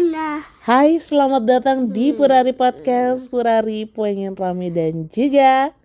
Ana. 0.00 0.40
Hai, 0.64 0.96
selamat 0.96 1.44
datang 1.44 1.84
di 1.84 2.08
Purari 2.16 2.56
Podcast 2.56 3.28
Purari 3.28 3.84
pengen 3.84 4.32
Rami 4.32 4.72
dan 4.72 5.12
juga 5.12 5.76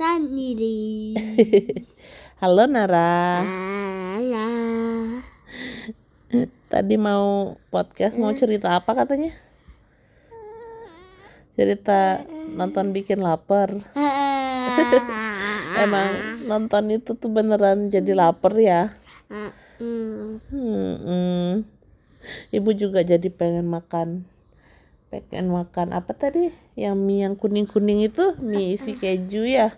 Sendiri. 0.00 1.12
Halo 2.40 2.64
Nara 2.64 3.44
Ana. 4.16 4.48
Tadi 6.72 6.96
mau 6.96 7.60
podcast 7.68 8.16
mau 8.16 8.32
cerita 8.32 8.80
apa 8.80 8.96
katanya? 8.96 9.36
Cerita 11.52 12.24
nonton 12.56 12.96
bikin 12.96 13.20
lapar 13.20 13.76
Emang 15.84 16.08
nonton 16.48 16.96
itu 16.96 17.12
tuh 17.12 17.28
beneran 17.28 17.92
jadi 17.92 18.16
lapar 18.16 18.56
ya? 18.56 18.96
Hmm. 19.28 20.40
Hmm, 20.48 20.96
hmm. 21.04 21.79
Ibu 22.50 22.70
juga 22.74 23.00
jadi 23.06 23.28
pengen 23.30 23.70
makan 23.70 24.26
pengen 25.10 25.50
makan 25.50 25.90
apa 25.90 26.14
tadi? 26.14 26.54
Yang 26.78 26.96
mie 27.02 27.20
yang 27.26 27.34
kuning 27.34 27.66
kuning 27.66 28.06
itu 28.06 28.38
mie 28.38 28.78
isi 28.78 28.94
keju 28.94 29.42
ya. 29.42 29.74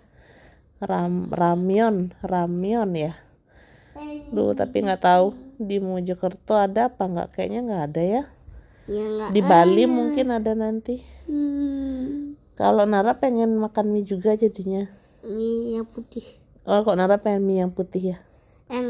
Ram 0.77 1.29
ramyon 1.33 2.13
ramyon 2.21 2.93
ya. 2.93 3.13
Duh 4.29 4.53
tapi 4.53 4.85
nggak 4.85 5.01
tahu 5.01 5.37
di 5.57 5.81
Mojokerto 5.81 6.57
ada 6.57 6.89
apa 6.89 7.09
nggak? 7.09 7.29
Kayaknya 7.33 7.59
nggak 7.65 7.83
ada 7.91 8.01
ya. 8.01 8.23
Ya 8.83 9.05
di 9.31 9.41
Bali 9.41 9.83
mungkin 9.89 10.29
ada 10.33 10.53
nanti. 10.53 11.01
Hmm. 11.25 12.35
kalau 12.53 12.85
Nara 12.85 13.17
pengen 13.17 13.57
makan 13.57 13.89
mie 13.89 14.05
juga 14.05 14.37
jadinya. 14.37 14.85
Mie 15.25 15.81
yang 15.81 15.89
putih. 15.89 16.25
oh 16.69 16.85
kok 16.85 16.93
Nara 16.93 17.17
pengen 17.17 17.41
mie 17.49 17.65
yang 17.65 17.73
putih 17.73 18.13
ya? 18.13 18.17
Yang 18.69 18.87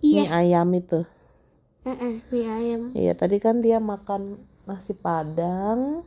mie 0.00 0.24
iya. 0.24 0.40
ayam 0.40 0.72
itu 0.72 1.04
Eh, 1.82 1.90
eh, 1.90 2.16
mie 2.30 2.46
ayam. 2.46 2.82
Iya 2.94 3.18
tadi 3.18 3.42
kan 3.42 3.58
dia 3.58 3.82
makan 3.82 4.38
nasi 4.70 4.94
padang 4.94 6.06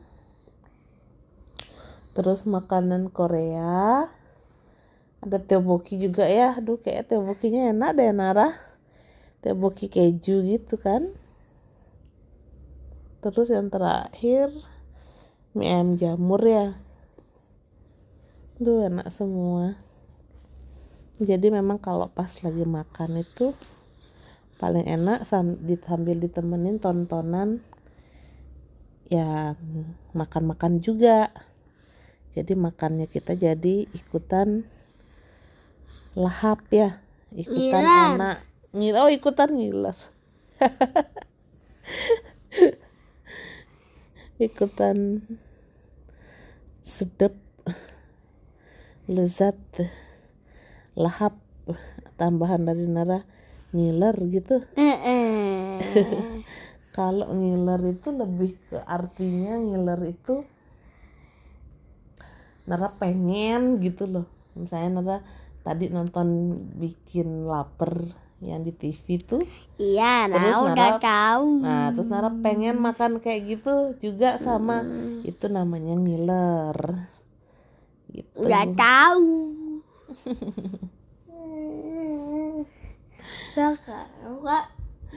Terus 2.16 2.48
makanan 2.48 3.12
Korea. 3.12 4.08
Ada 5.20 5.36
tteokbokki 5.36 6.00
juga 6.00 6.24
ya. 6.24 6.56
Aduh 6.56 6.80
kayak 6.80 7.12
tteokbokkinya 7.12 7.76
enak 7.76 7.90
deh 7.92 8.08
Nara. 8.16 8.56
Tteokbokki 9.44 9.92
keju 9.92 10.40
gitu 10.48 10.80
kan. 10.80 11.12
Terus 13.20 13.52
yang 13.52 13.68
terakhir 13.68 14.48
Mie 15.52 15.68
ayam 15.68 16.00
jamur 16.00 16.40
ya. 16.40 16.80
Duh 18.56 18.88
enak 18.88 19.12
semua. 19.12 19.76
Jadi 21.20 21.52
memang 21.52 21.76
kalau 21.76 22.08
pas 22.08 22.32
lagi 22.40 22.64
makan 22.64 23.20
itu 23.20 23.52
paling 24.56 24.88
enak 24.88 25.28
sambil 25.28 26.16
ditemenin 26.16 26.80
tontonan 26.80 27.60
yang 29.12 29.56
makan-makan 30.16 30.80
juga. 30.80 31.30
Jadi 32.36 32.52
makannya 32.52 33.08
kita 33.08 33.32
jadi 33.32 33.88
ikutan 33.96 34.68
lahap 36.16 36.64
ya 36.72 37.00
ikutan 37.32 37.84
Ngiler. 37.84 38.16
enak. 38.16 38.36
Ngil 38.76 38.96
oh 38.96 39.08
ikutan 39.08 39.50
ngiler. 39.56 39.96
Ikutan 44.36 45.24
sedep 46.84 47.32
lezat 49.08 49.56
lahap 50.92 51.40
tambahan 52.20 52.68
dari 52.68 52.84
Nara 52.84 53.24
ngiler 53.74 54.16
gitu. 54.30 54.62
Kalau 56.96 57.28
ngiler 57.28 57.92
itu 57.92 58.08
lebih 58.08 58.56
ke 58.72 58.78
artinya 58.82 59.54
ngiler 59.58 60.00
itu 60.10 60.42
Nara 62.66 62.90
pengen 62.90 63.78
gitu 63.78 64.10
loh. 64.10 64.26
Misalnya 64.58 64.98
Nara 64.98 65.16
tadi 65.62 65.86
nonton 65.86 66.58
bikin 66.78 67.46
lapar 67.46 68.10
yang 68.42 68.62
di 68.62 68.72
TV 68.72 69.04
tuh. 69.22 69.42
Iya, 69.78 70.26
Terus 70.28 70.50
nah 70.50 70.64
udah 70.66 70.74
Nara- 70.96 71.02
tahu. 71.02 71.48
nah 71.62 71.84
terus 71.94 72.08
Nara 72.10 72.30
pengen 72.42 72.76
makan 72.80 73.20
kayak 73.20 73.42
gitu 73.46 73.74
juga 74.00 74.40
sama 74.40 74.82
itu 75.22 75.46
namanya 75.46 75.94
ngiler. 75.94 76.78
Gitu. 78.10 78.40
Udah 78.40 78.64
tahu. 78.72 79.30
Ya. 83.56 83.72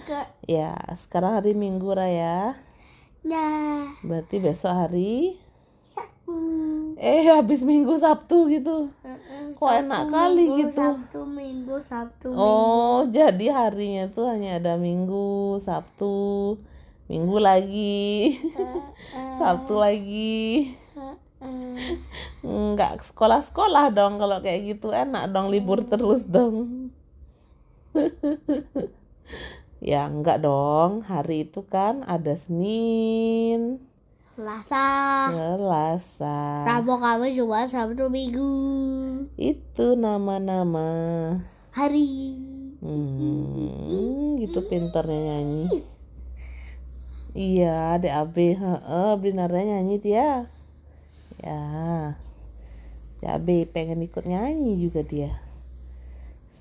Kak. 0.07 0.31
ya 0.47 0.79
sekarang 1.03 1.43
hari 1.43 1.51
Minggu 1.51 1.91
Raya 1.91 2.55
Ya. 3.19 3.51
berarti 3.99 4.39
besok 4.39 4.71
hari 4.71 5.35
Sabtu. 5.91 6.39
eh 6.95 7.27
habis 7.27 7.59
Minggu 7.67 7.99
Sabtu 7.99 8.47
gitu 8.47 8.95
Kok 9.59 9.67
enak 9.75 10.07
kali 10.07 10.47
Minggu, 10.47 10.71
gitu? 10.71 10.79
Sabtu, 10.79 11.19
Minggu, 11.27 11.75
Sabtu, 11.83 12.27
Oh, 12.31 13.03
jadi 13.11 13.51
harinya 13.51 14.07
tuh 14.07 14.31
hanya 14.31 14.55
ada 14.55 14.79
Minggu, 14.79 15.59
Sabtu, 15.59 16.55
Minggu 17.11 17.37
lagi, 17.43 18.39
Sabtu 19.35 19.75
lagi. 19.75 20.71
Enggak 22.39 23.03
sekolah-sekolah 23.11 23.91
dong 23.91 24.15
kalau 24.15 24.39
kayak 24.39 24.79
gitu. 24.79 24.95
Enak 24.95 25.27
dong 25.35 25.51
libur 25.51 25.83
terus 25.83 26.23
dong. 26.23 26.78
ya 29.89 30.05
enggak 30.09 30.43
dong. 30.43 31.03
Hari 31.07 31.49
itu 31.49 31.65
kan 31.65 32.05
ada 32.05 32.37
Senin, 32.37 33.81
Selasa. 34.39 34.87
Selasa. 35.35 36.39
Rabu, 36.63 36.95
Kamis, 36.95 37.35
Jumat, 37.35 37.67
Sabtu, 37.67 38.07
Minggu. 38.07 38.55
Itu 39.35 39.99
nama-nama. 39.99 40.87
Hari. 41.75 42.39
Hmm, 42.79 44.39
gitu 44.39 44.63
pinternya 44.71 45.19
nyanyi. 45.35 45.83
Iya, 47.35 47.99
adik 47.99 48.15
AB, 48.15 48.35
heeh, 48.55 49.11
Brinarnya 49.19 49.75
nyanyi 49.75 49.95
dia. 49.99 50.47
Ya. 51.43 51.63
Ya 53.19 53.35
AB 53.35 53.67
pengen 53.75 53.99
ikut 54.07 54.23
nyanyi 54.23 54.79
juga 54.79 55.03
dia. 55.03 55.35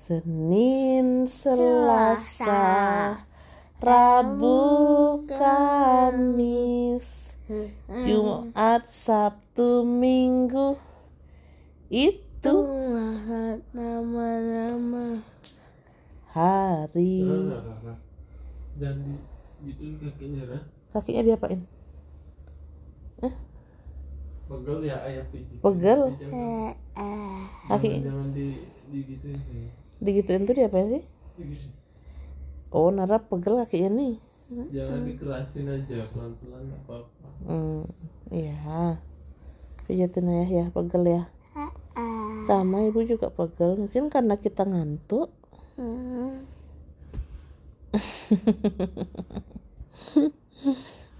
Senin, 0.09 1.29
Selasa, 1.29 2.65
Rabu, 3.77 5.21
Kamis, 5.29 7.05
Jumat, 7.85 8.89
Sabtu, 8.89 9.85
Minggu. 9.85 10.81
Itu 11.93 12.57
nama-nama. 13.69 15.21
hari. 16.33 17.29
Jangan 18.81 19.13
gituin 19.61 19.93
kakinya. 20.01 20.57
Kakinya 20.89 21.21
diapain? 21.21 21.61
Pegel 24.49 24.79
ya 24.89 24.97
ayah 25.05 25.25
pijit. 25.29 25.61
Pegel? 25.61 26.17
Kaki 27.69 28.01
jangan, 28.01 28.01
jangan 28.01 28.27
di, 28.33 28.65
digituin 28.89 29.37
sih. 29.45 29.69
Digituin 29.99 30.47
tuh 30.47 30.55
diapain 30.55 30.87
sih? 30.89 31.03
Oh, 32.71 32.89
Nara 32.91 33.19
pegel 33.19 33.59
kakinya 33.63 33.89
nih. 33.99 34.15
Jangan 34.73 35.05
dikerasin 35.05 35.67
aja 35.69 36.09
pelan-pelan 36.09 36.61
nggak 36.73 36.81
apa-apa. 36.89 37.27
Hmm, 37.45 37.85
iya. 38.33 38.97
Pijatin 39.85 40.25
ya, 40.25 40.45
ya 40.45 40.65
pegel 40.73 41.03
ya. 41.05 41.23
Sama 42.49 42.81
ibu 42.89 43.05
juga 43.05 43.29
pegel. 43.29 43.77
Mungkin 43.77 44.09
karena 44.09 44.37
kita 44.41 44.65
ngantuk. 44.65 45.29
Hmm. 45.77 46.45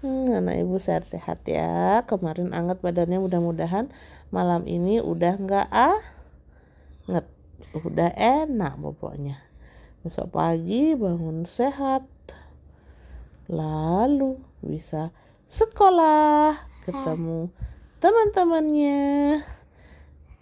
Hmm, 0.00 0.32
anak 0.32 0.56
ibu 0.64 0.80
sehat-sehat 0.80 1.44
ya. 1.44 2.02
Kemarin 2.08 2.56
anget 2.56 2.80
badannya 2.80 3.20
mudah-mudahan 3.20 3.92
malam 4.32 4.64
ini 4.64 5.02
udah 5.02 5.34
nggak 5.36 5.68
ah 5.70 5.98
nget, 7.10 7.26
udah 7.72 8.10
enak 8.16 8.76
pokoknya. 8.80 9.40
Besok 10.00 10.32
pagi 10.32 10.96
bangun 10.96 11.44
sehat, 11.44 12.08
lalu 13.50 14.40
bisa 14.64 15.12
sekolah, 15.44 16.56
ketemu 16.88 17.52
teman-temannya, 18.00 19.44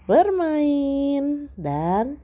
bermain 0.06 1.50
dan 1.58 2.22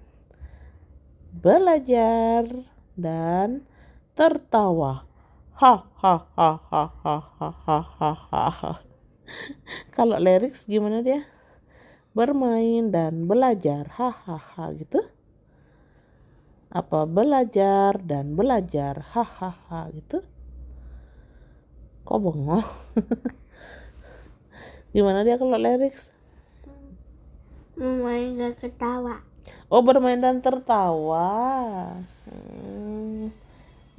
belajar 1.34 2.46
dan 2.94 3.66
tertawa. 4.14 5.10
Ha 5.58 5.74
ha 6.02 6.14
ha 6.34 6.50
ha 6.70 6.84
ha 7.02 7.16
ha 7.38 7.78
ha 7.82 8.44
ha. 8.50 8.72
Kalau 9.94 10.18
lirik 10.18 10.54
gimana 10.66 11.02
dia? 11.02 11.26
Bermain 12.14 12.88
dan 12.94 13.26
belajar. 13.26 13.90
Hahaha 13.98 14.72
gitu. 14.78 15.02
Apa 16.70 17.04
belajar 17.04 17.98
dan 18.00 18.38
belajar. 18.38 19.02
Hahaha 19.12 19.90
gitu. 19.92 20.22
Kok 22.04 22.18
bengong 22.20 22.60
gimana 24.94 25.26
dia 25.26 25.34
kalau 25.34 25.58
lirik 25.58 25.96
Memain 27.74 28.38
gak 28.38 28.54
ketawa. 28.62 29.18
oh 29.66 29.82
bermain 29.82 30.22
dan 30.22 30.38
tertawa 30.38 31.26
Hmm. 32.24 33.28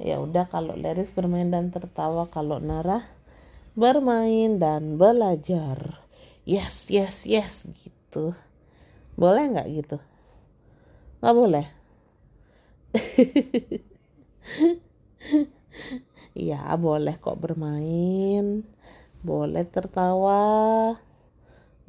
ya 0.00 0.16
udah 0.20 0.44
kalau 0.48 0.74
lirik 0.74 1.12
bermain 1.12 1.48
dan 1.52 1.68
tertawa 1.74 2.24
kalau 2.28 2.58
Nara 2.58 3.04
bermain 3.76 4.56
dan 4.56 4.96
belajar 4.96 6.00
yes 6.48 6.88
yes 6.88 7.28
yes 7.28 7.64
gitu 7.76 7.95
boleh 9.16 9.44
nggak 9.52 9.68
gitu? 9.72 9.98
Nggak 11.20 11.36
boleh? 11.36 11.66
Iya 16.36 16.76
boleh 16.76 17.16
kok 17.16 17.40
bermain. 17.40 18.60
Boleh 19.24 19.64
tertawa. 19.64 20.92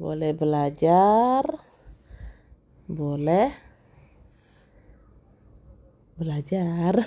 Boleh 0.00 0.32
belajar. 0.32 1.44
Boleh 2.88 3.52
Belajar. 6.18 6.98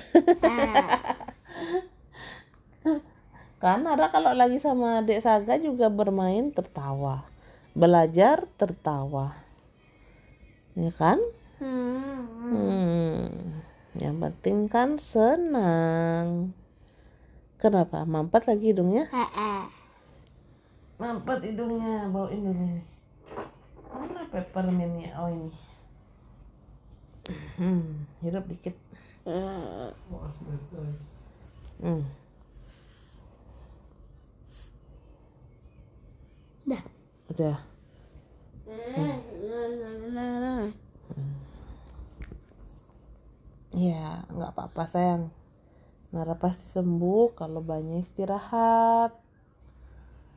Ada 3.92 4.08
kalau 4.08 4.32
lagi 4.32 4.58
sama 4.64 5.04
adik 5.04 5.20
Saga 5.20 5.60
juga 5.60 5.92
bermain 5.92 6.48
tertawa 6.56 7.28
Belajar 7.72 8.48
tertawa 8.60 9.42
Ya 10.76 10.92
kan? 10.96 11.20
Hmm. 11.60 12.24
Hmm, 12.52 13.28
yang 14.00 14.24
penting 14.24 14.72
kan 14.72 14.96
senang. 14.96 16.56
Kenapa? 17.60 18.08
Mampet 18.08 18.48
lagi 18.48 18.72
hidungnya? 18.72 19.08
Mampet 20.96 21.40
hidungnya, 21.44 22.08
dulu 22.08 22.32
ini. 22.32 22.82
Mana 23.92 24.24
peppermintnya? 24.32 25.12
Oh 25.20 25.28
ini. 25.28 25.52
Hmm, 27.60 28.08
hirup 28.24 28.48
dikit. 28.48 28.76
Hmm. 29.28 29.92
Dah. 36.66 36.84
Udah. 37.32 37.58
Ya, 43.72 44.28
nggak 44.28 44.52
apa-apa 44.52 44.84
sayang. 44.92 45.32
Nara 46.12 46.36
pasti 46.36 46.68
sembuh 46.76 47.32
kalau 47.40 47.64
banyak 47.64 48.04
istirahat. 48.04 49.16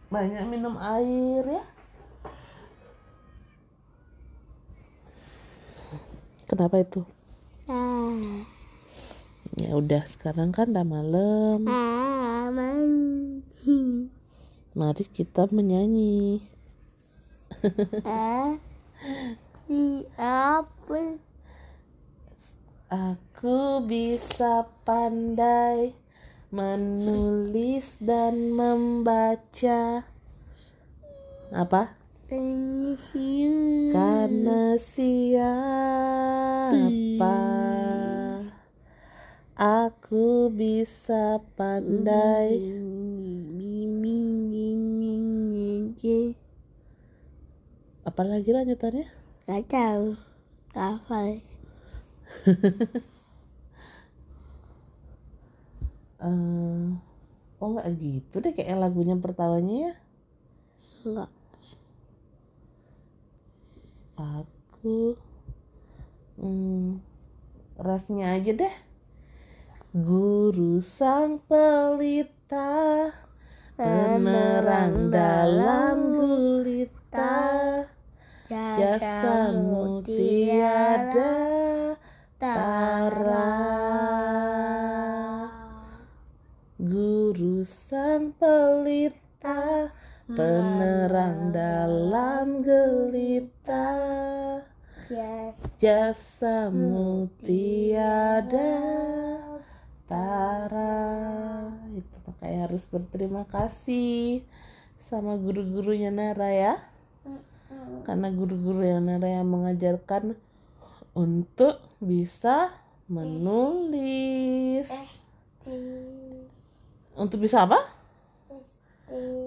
Banyak 0.06 0.46
minum 0.46 0.78
air 0.78 1.42
ya. 1.42 1.64
Kenapa 6.46 6.78
itu? 6.78 7.02
Ah, 7.66 8.46
Ya 9.58 9.74
udah, 9.74 10.06
sekarang 10.06 10.54
kan 10.54 10.70
udah 10.70 10.86
malam. 10.86 11.66
aman. 11.66 12.78
Mari 14.78 15.04
kita 15.10 15.50
menyanyi. 15.50 16.53
Ah, 18.04 18.60
di 19.64 20.04
apa? 20.20 21.16
Aku 22.92 23.80
bisa 23.88 24.68
pandai 24.84 25.96
menulis 26.52 27.96
dan 28.04 28.52
membaca. 28.52 30.04
Apa? 31.48 31.96
Karena 33.94 34.76
siapa 34.76 36.34
aku 39.54 40.50
bisa 40.50 41.40
pandai 41.54 42.58
apalagi 48.08 48.50
lanjutannya 48.54 49.06
Gak 49.44 49.68
tahu. 49.68 50.16
Hafal. 50.72 51.44
Eh, 56.24 56.84
oh 57.60 57.68
nggak 57.76 57.88
gitu 58.00 58.40
deh 58.40 58.52
kayak 58.56 58.80
lagunya 58.80 59.12
pertamanya 59.12 59.76
ya 59.76 59.94
Enggak. 61.04 61.30
aku 64.16 65.20
hmm, 66.40 66.96
refnya 67.76 68.40
aja 68.40 68.52
deh 68.56 68.74
guru 69.92 70.80
sang 70.80 71.44
pelita 71.44 73.12
penerang 73.76 75.12
dalam 75.12 75.83
jasamu 79.24 80.04
tiada 80.04 81.32
tara. 82.36 83.56
Guru 86.76 87.64
sang 87.64 88.36
pelita 88.36 89.88
penerang 90.28 91.56
dalam 91.56 92.60
gelita. 92.60 93.96
Jasamu 95.80 97.32
tiada 97.40 98.76
tara. 100.04 101.00
Itu 101.96 102.16
makanya 102.28 102.68
harus 102.68 102.84
berterima 102.92 103.48
kasih 103.48 104.44
sama 105.08 105.40
guru-gurunya 105.40 106.12
Nara 106.12 106.52
ya 106.52 106.74
karena 108.04 108.28
guru-guru 108.28 108.84
yang 108.84 109.08
Nara 109.08 109.40
yang 109.40 109.48
mengajarkan 109.48 110.36
untuk 111.16 111.80
bisa 111.98 112.74
menulis. 113.08 114.88
Untuk 117.16 117.38
bisa 117.40 117.64
apa? 117.64 117.80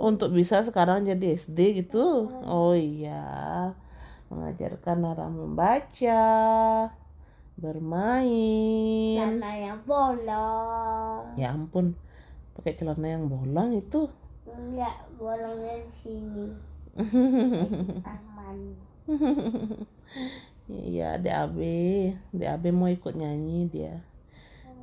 Untuk 0.02 0.34
bisa 0.34 0.62
sekarang 0.66 1.06
jadi 1.06 1.38
SD 1.38 1.86
gitu. 1.86 2.32
Oh 2.46 2.74
iya. 2.74 3.74
Mengajarkan 4.34 4.98
Nara 5.04 5.28
membaca 5.30 6.24
bermain. 7.58 9.18
Karena 9.18 9.52
yang 9.58 9.80
bolong. 9.86 11.34
ya 11.38 11.54
ampun. 11.54 11.98
Pakai 12.58 12.74
celana 12.78 13.06
yang 13.06 13.30
bolong 13.30 13.78
itu. 13.78 14.10
Enggak, 14.50 15.06
bolongnya 15.18 15.78
di 15.82 15.92
sini. 15.94 16.48
Aman. 16.98 18.60
Iya, 20.68 21.10
DAB. 21.24 21.60
DAB 22.40 22.64
mau 22.76 22.90
ikut 22.92 23.14
nyanyi 23.22 23.60
dia. 23.74 23.94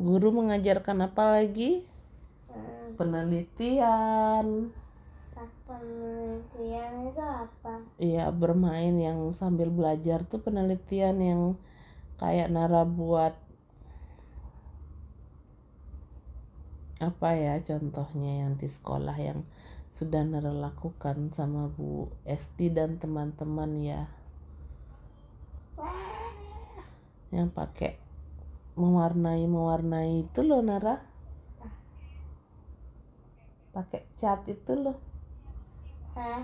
Guru 0.06 0.28
mengajarkan 0.38 0.98
apa 1.08 1.24
lagi? 1.40 1.70
Hmm, 2.48 2.96
Penelitian. 2.98 4.46
Penelitian 5.66 6.92
itu 7.08 7.22
apa? 7.24 7.74
Iya, 7.98 8.24
bermain 8.42 8.94
yang 9.06 9.18
sambil 9.40 9.68
belajar 9.78 10.18
tuh 10.30 10.40
penelitian 10.46 11.16
yang 11.30 11.42
kayak 12.20 12.48
Nara 12.54 12.82
buat 12.86 13.34
apa 17.08 17.30
ya 17.44 17.54
contohnya 17.68 18.32
yang 18.46 18.52
di 18.60 18.68
sekolah 18.76 19.16
yang 19.28 19.40
sudah 19.94 20.26
Nara 20.26 20.50
lakukan 20.50 21.30
sama 21.38 21.70
Bu 21.70 22.10
Esti 22.26 22.66
dan 22.66 22.98
teman-teman 22.98 23.78
ya. 23.78 24.10
Yang 27.30 27.48
pakai 27.54 27.92
mewarnai 28.74 29.46
mewarnai 29.46 30.26
itu 30.26 30.42
loh 30.42 30.66
Nara. 30.66 30.98
Pakai 33.70 34.02
cat 34.18 34.42
itu 34.50 34.74
loh. 34.74 34.98
Hah? 36.18 36.42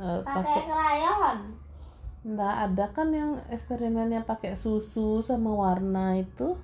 Eh, 0.00 0.20
Pakai 0.24 0.60
krayon. 0.64 1.38
Nggak 2.24 2.54
ada 2.56 2.84
kan 2.96 3.08
yang 3.12 3.32
eksperimennya 3.52 4.24
pakai 4.24 4.56
susu 4.56 5.20
sama 5.20 5.52
warna 5.52 6.16
itu? 6.16 6.56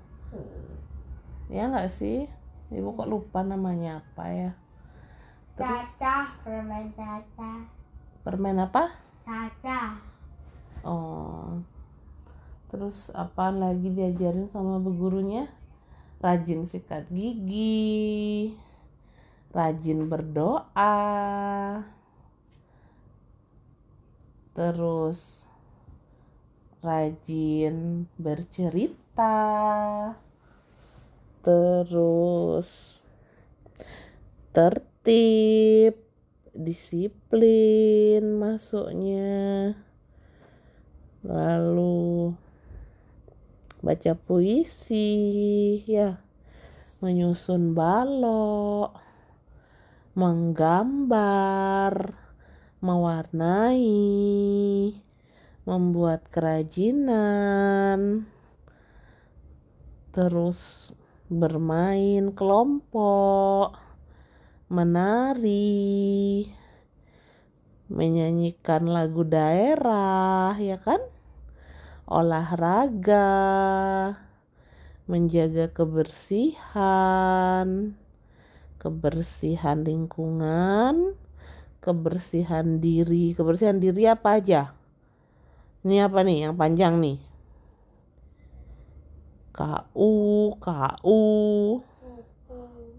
Ya 1.52 1.68
nggak 1.68 1.92
sih? 1.92 2.28
Ibu 2.72 2.96
kok 2.96 3.08
lupa 3.12 3.44
namanya 3.44 4.00
apa 4.00 4.24
ya 4.32 4.52
terus? 5.58 5.84
Caca, 5.98 6.16
permen 6.44 6.86
caca. 6.96 7.52
permen 8.22 8.56
apa? 8.62 8.94
Caca. 9.26 9.80
oh. 10.86 11.62
Terus 12.72 13.12
apa 13.12 13.52
lagi 13.52 13.92
diajarin 13.92 14.48
sama 14.48 14.80
bu 14.80 14.96
gurunya? 14.96 15.44
Rajin 16.24 16.64
sikat 16.64 17.04
gigi. 17.12 18.56
Rajin 19.52 20.08
berdoa. 20.08 20.96
Terus 24.56 25.44
rajin 26.80 28.08
bercerita. 28.16 29.36
Terus 31.44 32.68
tertib 34.56 34.91
disiplin 36.54 38.38
masuknya. 38.38 39.74
Lalu 41.26 42.30
baca 43.82 44.14
puisi. 44.14 45.82
Ya 45.86 46.22
menyusun 47.02 47.74
balok. 47.74 48.94
Menggambar. 50.14 52.14
Mewarnai. 52.82 53.86
Membuat 55.62 56.26
kerajinan. 56.30 58.26
Terus 60.12 60.92
bermain 61.32 62.36
kelompok 62.36 63.91
menari 64.72 66.48
menyanyikan 67.92 68.88
lagu 68.88 69.20
daerah 69.20 70.56
ya 70.56 70.80
kan? 70.80 71.04
Olahraga. 72.08 73.28
Menjaga 75.04 75.68
kebersihan. 75.76 76.88
Kebersihan 78.80 79.84
lingkungan. 79.84 81.12
Kebersihan 81.84 82.80
diri. 82.80 83.36
Kebersihan 83.36 83.76
diri 83.76 84.08
apa 84.08 84.40
aja? 84.40 84.72
Ini 85.84 86.08
apa 86.08 86.24
nih? 86.24 86.48
Yang 86.48 86.54
panjang 86.56 86.96
nih. 86.96 87.20
KU 89.52 90.56
KU 90.56 91.20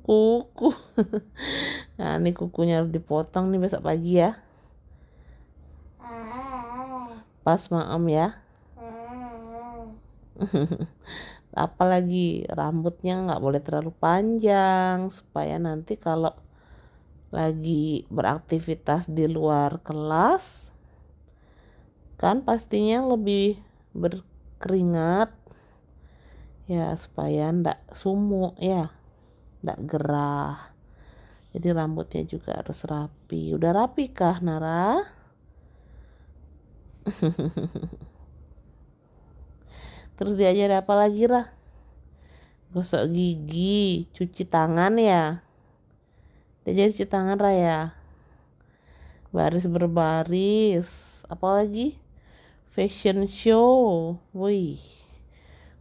kuku. 0.03 0.69
Nah 1.97 2.17
ini 2.17 2.33
kukunya 2.33 2.81
harus 2.81 2.89
dipotong 2.89 3.53
nih 3.53 3.61
besok 3.61 3.85
pagi 3.85 4.17
ya. 4.17 4.35
Pas 7.43 7.63
maam 7.69 8.03
ya. 8.07 8.39
Apalagi 11.53 12.49
rambutnya 12.49 13.19
nggak 13.19 13.43
boleh 13.43 13.61
terlalu 13.61 13.91
panjang 13.93 15.13
supaya 15.13 15.61
nanti 15.61 15.99
kalau 15.99 16.33
lagi 17.33 18.05
beraktivitas 18.13 19.09
di 19.09 19.25
luar 19.25 19.81
kelas 19.81 20.73
kan 22.21 22.45
pastinya 22.45 23.01
lebih 23.03 23.57
berkeringat 23.91 25.33
ya 26.69 26.93
supaya 26.95 27.49
ndak 27.51 27.81
sumuk 27.91 28.55
ya 28.61 28.93
ndak 29.63 29.79
gerah. 29.87 30.75
Jadi 31.55 31.67
rambutnya 31.71 32.21
juga 32.27 32.59
harus 32.59 32.83
rapi. 32.83 33.55
Udah 33.55 33.71
rapi 33.73 34.11
kah 34.11 34.37
Nara? 34.43 35.01
Terus 40.19 40.37
diajar 40.37 40.83
apa 40.83 40.93
lagi 40.95 41.25
Rah 41.27 41.47
gosok 42.73 43.05
gigi 43.13 44.09
cuci 44.17 44.49
tangan 44.49 44.97
ya? 44.97 45.45
Diajar 46.65 46.89
cuci 46.89 47.05
tangan 47.05 47.37
Raya 47.37 48.03
baris 49.33 49.65
berbaris. 49.65 50.89
Apalagi? 51.25 51.97
Fashion 52.71 53.25
show. 53.25 54.15
Wih. 54.31 54.79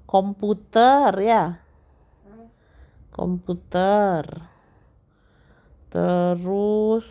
Komputer 0.09 1.13
ya 1.21 1.61
komputer 3.15 4.25
terus 5.93 7.07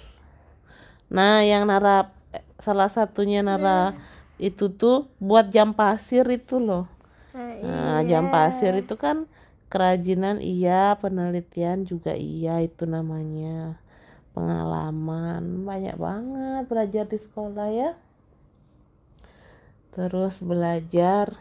nah 1.07 1.45
yang 1.45 1.63
Nara 1.69 2.09
salah 2.59 2.89
satunya 2.89 3.45
Nara 3.45 3.93
itu 4.41 4.65
tuh 4.73 5.05
buat 5.21 5.45
jam 5.53 5.69
pasir 5.71 6.25
itu 6.29 6.57
loh 6.57 6.85
Nah, 7.61 8.01
jam 8.09 8.25
pasir 8.33 8.73
itu 8.81 8.97
kan 8.97 9.29
kerajinan 9.71 10.41
iya, 10.41 10.97
penelitian 10.97 11.85
juga 11.85 12.13
iya 12.17 12.57
itu 12.67 12.83
namanya. 12.89 13.77
Pengalaman 14.33 15.43
banyak 15.69 15.95
banget 16.05 16.63
belajar 16.71 17.05
di 17.05 17.19
sekolah 17.21 17.67
ya. 17.69 17.91
Terus 19.93 20.41
belajar 20.41 21.37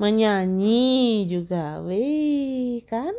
menyanyi 0.00 1.26
juga, 1.28 1.82
wih 1.84 2.80
kan? 2.88 3.14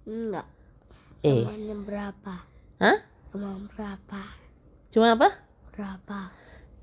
Enggak. 0.07 0.47
Eh, 1.27 1.43
Namanya 1.43 1.75
berapa? 1.83 2.35
hah? 2.79 2.97
Emang 3.35 3.67
berapa? 3.75 4.21
Cuma 4.95 5.11
apa? 5.11 5.29
Berapa? 5.75 6.31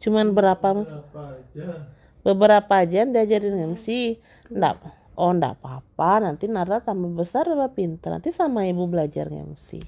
Cuman 0.04 0.36
berapa 0.36 0.66
mas? 0.76 0.92
apa 0.92 1.40
aja 1.40 1.88
Beberapa 2.20 2.72
aja 2.84 3.08
yang 3.08 3.16
diajarin 3.16 3.72
MC. 3.72 4.20
Nggak, 4.52 4.84
oh 5.16 5.32
nggak 5.32 5.56
apa-apa. 5.56 6.28
Nanti 6.28 6.44
Nara 6.44 6.84
tambah 6.84 7.08
besar 7.16 7.48
tambah 7.48 7.72
pintar. 7.72 8.20
Nanti 8.20 8.36
sama 8.36 8.68
ibu 8.68 8.84
belajar 8.84 9.32
MC. 9.32 9.80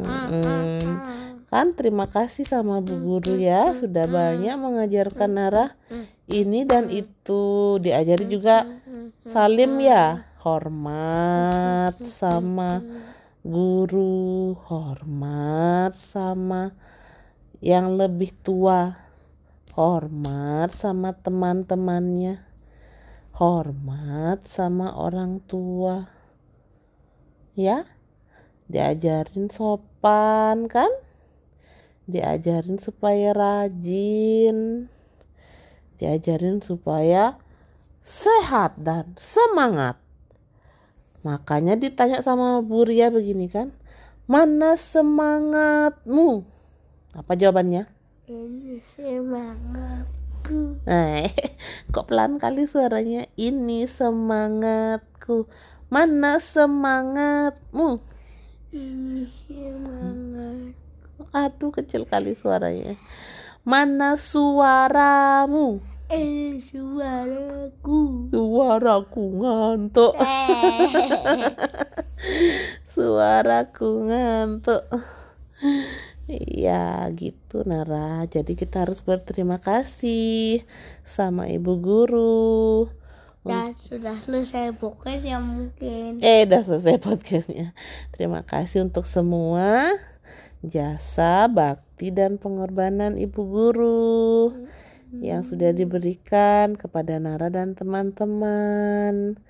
Mm-mm. 0.00 1.39
Kan 1.50 1.74
terima 1.74 2.06
kasih 2.06 2.46
sama 2.46 2.78
bu 2.78 2.94
guru 2.94 3.34
ya 3.34 3.74
sudah 3.74 4.06
banyak 4.06 4.54
mengajarkan 4.54 5.30
Nara 5.34 5.66
ini 6.30 6.62
dan 6.62 6.86
itu. 6.94 7.74
Diajari 7.82 8.30
juga 8.30 8.70
salim 9.26 9.82
ya 9.82 10.30
hormat 10.46 11.98
sama 12.06 12.78
guru 13.42 14.54
hormat 14.70 15.90
sama 15.98 16.70
yang 17.58 17.98
lebih 17.98 18.30
tua 18.46 18.94
hormat 19.74 20.70
sama 20.70 21.18
teman-temannya 21.18 22.46
hormat 23.34 24.46
sama 24.46 24.94
orang 24.94 25.42
tua 25.50 26.06
ya. 27.58 27.90
Diajarin 28.70 29.50
sopan 29.50 30.70
kan 30.70 31.09
diajarin 32.10 32.82
supaya 32.82 33.30
rajin 33.32 34.90
diajarin 35.96 36.58
supaya 36.60 37.38
sehat 38.02 38.74
dan 38.80 39.14
semangat 39.16 39.96
makanya 41.22 41.76
ditanya 41.76 42.24
sama 42.24 42.58
Bu 42.64 42.84
Ria 42.84 43.12
begini 43.12 43.46
kan 43.46 43.70
mana 44.26 44.74
semangatmu 44.74 46.44
apa 47.10 47.32
jawabannya 47.34 47.90
Ini 48.30 48.78
semangatku. 48.94 50.86
Nah, 50.86 51.26
kok 51.92 52.06
pelan 52.06 52.38
kali 52.38 52.62
suaranya? 52.62 53.26
Ini 53.34 53.90
semangatku. 53.90 55.50
Mana 55.90 56.38
semangatmu? 56.38 57.98
Ini 58.70 59.26
semangat. 59.50 60.78
Aduh, 61.30 61.70
kecil 61.70 62.10
kali 62.10 62.34
suaranya. 62.34 62.98
Mana 63.62 64.18
suaramu? 64.18 65.78
Ini 66.10 66.58
suaraku. 66.58 68.26
Suaraku 68.34 69.22
ngantuk. 69.38 70.18
Suaraku 72.94 74.10
ngantuk. 74.10 74.82
Iya 76.30 77.10
gitu 77.18 77.66
Nara 77.66 78.22
Jadi 78.30 78.54
kita 78.54 78.86
harus 78.86 79.02
berterima 79.02 79.58
kasih 79.58 80.62
Sama 81.02 81.50
ibu 81.50 81.74
guru 81.82 82.86
Dan 83.42 83.74
sudah 83.74 84.14
selesai 84.22 84.78
podcast 84.78 85.26
ya 85.26 85.42
mungkin. 85.42 86.22
Eh 86.22 86.46
udah 86.46 86.62
selesai 86.62 87.02
podcastnya 87.02 87.74
Terima 88.14 88.46
kasih 88.46 88.86
untuk 88.86 89.10
semua 89.10 89.90
Jasa, 90.60 91.48
bakti, 91.48 92.12
dan 92.12 92.36
pengorbanan 92.36 93.16
ibu 93.16 93.40
guru 93.48 94.52
Yang 95.10 95.56
sudah 95.56 95.72
diberikan 95.72 96.76
kepada 96.76 97.16
Nara 97.16 97.48
dan 97.48 97.72
teman-teman 97.72 99.40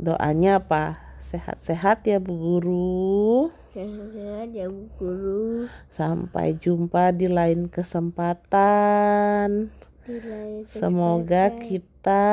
Doanya 0.00 0.64
apa? 0.64 0.96
Sehat-sehat 1.20 2.08
ya 2.08 2.16
bu 2.16 2.32
guru 2.32 3.52
Dadah 3.72 4.68
Bu 4.68 4.84
Guru. 5.00 5.64
Sampai 5.88 6.60
jumpa 6.60 7.08
di 7.16 7.24
lain 7.24 7.72
kesempatan. 7.72 9.72
Di 10.04 10.20
lain 10.20 10.68
Semoga 10.68 11.56
kesempatan. 11.56 11.68
kita 11.72 12.24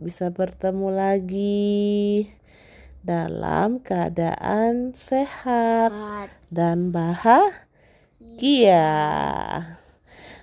bisa 0.00 0.32
bertemu 0.32 0.88
lagi 0.88 2.24
dalam 3.08 3.80
keadaan 3.80 4.92
sehat 4.92 6.28
dan 6.52 6.92
bahagia. 6.92 8.84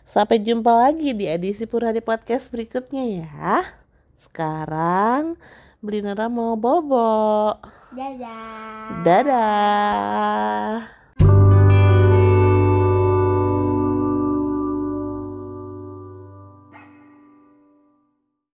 Sampai 0.10 0.42
jumpa 0.42 0.74
lagi 0.74 1.14
di 1.14 1.30
edisi 1.30 1.70
Purhadi 1.70 2.02
Podcast 2.02 2.50
berikutnya 2.50 3.22
ya. 3.22 3.62
Sekarang 4.18 5.38
Beli 5.86 6.02
mau 6.34 6.58
bobo. 6.58 7.54
Dadah. 7.94 9.06
Dadah. 9.06 11.05